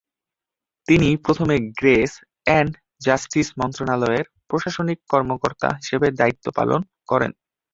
[0.87, 2.11] তিনি প্রথমে grace
[2.45, 2.71] and
[3.05, 6.81] justice মন্ত্রণালয়ের প্রশাসনিক কর্মকর্তা হিসেবে দায়িত্ব পালন
[7.07, 7.31] করেন।